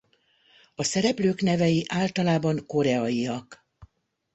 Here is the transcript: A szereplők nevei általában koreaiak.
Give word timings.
A 0.75 0.83
szereplők 0.83 1.41
nevei 1.41 1.85
általában 1.87 2.65
koreaiak. 2.65 3.65